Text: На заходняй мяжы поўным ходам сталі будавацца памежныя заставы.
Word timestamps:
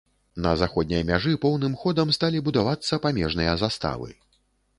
На 0.45 0.51
заходняй 0.61 1.03
мяжы 1.09 1.33
поўным 1.43 1.75
ходам 1.83 2.15
сталі 2.17 2.41
будавацца 2.49 3.01
памежныя 3.05 3.53
заставы. 3.65 4.09